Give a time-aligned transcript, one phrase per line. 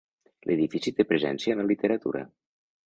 [0.51, 2.27] L'edifici té presència en la literatura.